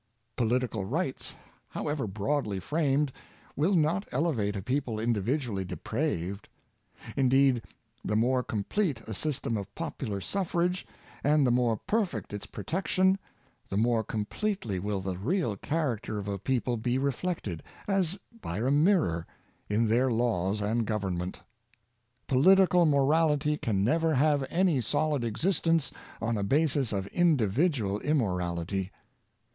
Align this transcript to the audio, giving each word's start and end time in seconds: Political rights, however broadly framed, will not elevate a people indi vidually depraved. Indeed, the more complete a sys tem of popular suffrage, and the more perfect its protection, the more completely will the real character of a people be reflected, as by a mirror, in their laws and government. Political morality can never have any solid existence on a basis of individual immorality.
Political 0.35 0.83
rights, 0.85 1.35
however 1.69 2.07
broadly 2.07 2.59
framed, 2.59 3.11
will 3.55 3.75
not 3.75 4.07
elevate 4.11 4.55
a 4.55 4.61
people 4.63 4.99
indi 4.99 5.21
vidually 5.21 5.63
depraved. 5.63 6.49
Indeed, 7.15 7.61
the 8.03 8.15
more 8.15 8.41
complete 8.41 9.01
a 9.01 9.11
sys 9.11 9.39
tem 9.41 9.57
of 9.57 9.75
popular 9.75 10.19
suffrage, 10.19 10.87
and 11.23 11.45
the 11.45 11.51
more 11.51 11.77
perfect 11.77 12.33
its 12.33 12.47
protection, 12.47 13.19
the 13.69 13.77
more 13.77 14.03
completely 14.03 14.79
will 14.79 15.01
the 15.01 15.19
real 15.19 15.55
character 15.55 16.17
of 16.17 16.27
a 16.27 16.39
people 16.39 16.77
be 16.77 16.97
reflected, 16.97 17.61
as 17.87 18.17
by 18.41 18.57
a 18.57 18.71
mirror, 18.71 19.27
in 19.69 19.87
their 19.87 20.11
laws 20.11 20.61
and 20.61 20.87
government. 20.87 21.39
Political 22.25 22.87
morality 22.87 23.55
can 23.55 23.83
never 23.83 24.15
have 24.15 24.43
any 24.49 24.81
solid 24.81 25.23
existence 25.23 25.91
on 26.19 26.37
a 26.39 26.43
basis 26.43 26.91
of 26.91 27.05
individual 27.09 27.99
immorality. 27.99 28.89